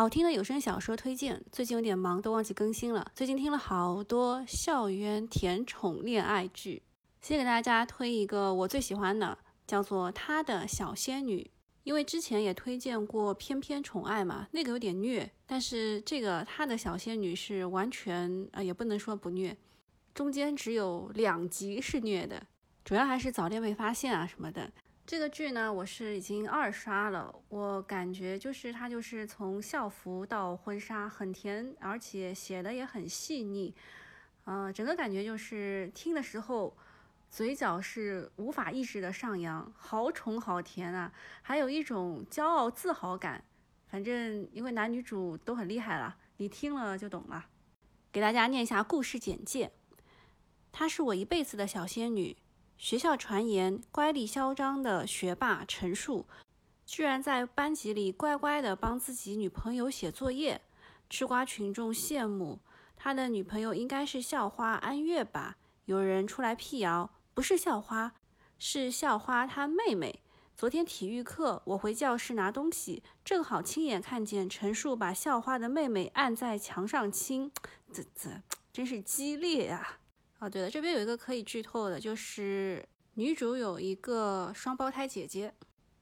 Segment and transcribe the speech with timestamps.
[0.00, 3.12] 好听的有声小说推荐，最近有点忙，都忘记更新了。
[3.14, 6.82] 最近听了好多校园甜宠恋爱剧，
[7.20, 9.36] 先给大家推一个我最喜欢的，
[9.66, 11.42] 叫做《她的小仙女》。
[11.82, 19.54] 因为之前也推荐过《偏偏宠爱》嘛，那个有点虐，但是这个《她的小仙女》是完全啊，也不能说不虐，
[20.14, 22.42] 中间只有两集是虐的，
[22.86, 24.72] 主要还是早恋被发现啊什么的。
[25.10, 27.34] 这个剧呢，我是已经二刷了。
[27.48, 33.74] 我感觉就是它就是从校服到婚纱，很甜，而且写的也很细腻。
[34.44, 36.76] 呃，整个感觉就是听的时候，
[37.28, 41.12] 嘴角是无法抑制的上扬，好宠好甜啊！
[41.42, 43.42] 还有一种骄傲自豪感。
[43.88, 47.46] 反正因为男女主都很厉害了，你听了就懂了。
[48.12, 49.72] 给大家念一下故事简介：
[50.70, 52.36] 她是我一辈子的小仙女。
[52.80, 56.24] 学校传言，乖戾嚣张的学霸陈树，
[56.86, 60.62] 居然在班级里乖乖地帮自己女朋友写作业。
[61.10, 62.58] 吃瓜群众羡慕
[62.96, 65.58] 他的女朋友，应该是校花安月吧？
[65.84, 68.14] 有人出来辟谣，不是校花，
[68.58, 70.22] 是校花她妹妹。
[70.56, 77.52] 昨天体育课，我回教室拿东西，正好亲眼看见陈树把校花的妹妹按在墙上亲，
[77.92, 78.30] 这这
[78.72, 79.98] 真是激烈呀！
[80.40, 85.54] 哦，对了，这边有一个可以剧透的，就是女主有一个双胞胎姐姐，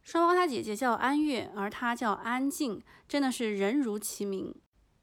[0.02, 4.54] 双胞胎姐姐叫安月，而她叫安静，真的是人如其名，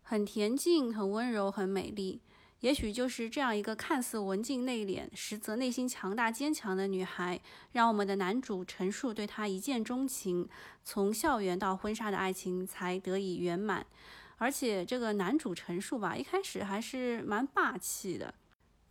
[0.02, 2.22] 很恬静，很温柔，很美丽。
[2.62, 7.40] 也许就是这样一个看似文静内敛，实则内心强大坚强的女孩，
[7.74, 10.48] 让我们的男主陈树对她一见钟情，
[10.84, 13.86] 从校园到婚纱的爱情才得以圆满。
[14.38, 18.34] 而且这个男主陈树吧，一开始还是蛮霸气的。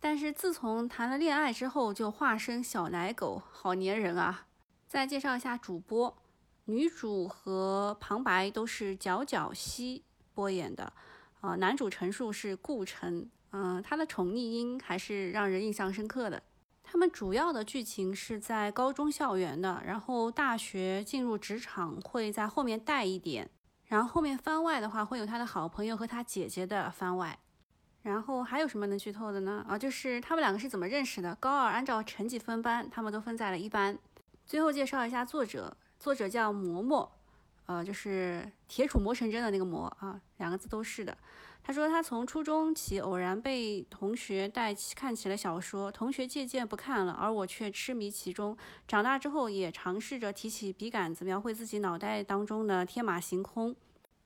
[0.05, 4.45] 但是自从谈了恋爱之后，就化身小奶狗，好粘人啊！
[4.87, 6.15] 再介绍一下主播，
[6.65, 10.03] 女主和旁白都是角角溪
[10.35, 10.93] 播演的，
[11.41, 16.43] 啊，男主陈数是顾城，嗯，他的宠溺音还是让人印象深刻的。
[16.83, 23.49] 他们主要的剧情是在高中校园的，然后大学进入职场会在后面带一点，
[23.85, 27.39] 然后后面番外的话会有他的好朋友和他姐姐的番外。
[28.05, 29.65] 然后还有什么能剧透的呢？
[29.67, 31.33] 啊，就是他们两个是怎么认识的？
[31.39, 33.97] 高二按照成绩分班，他们都分在了一班。
[34.45, 37.09] 最后介绍一下作者，作者叫嬷嬷，
[37.65, 41.17] 呃，就是铁杵磨成针的那个磨啊，两个字都是的。
[41.63, 48.55] 他说他从初中起偶然被同学带起看起了小说，同学借鉴不看了，而我却痴迷其中。
[48.87, 53.75] 长大之后也尝试着提起笔杆子，描绘自己脑袋当中的天马行空。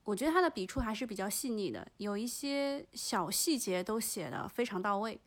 [0.04, 5.20] 我觉得他的笔触还是比较细腻的，有一些小细节都写的非常到位。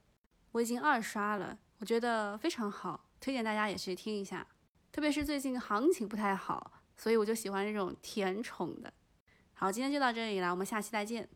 [0.53, 4.47] 我已经二刷了，我觉得非常好，推荐大家也去听一下。
[4.91, 8.93] 特别是最近行情不太好，所以我就喜欢这种甜宠的。
[9.55, 11.29] 好，今天就到这里了，我们下期再见。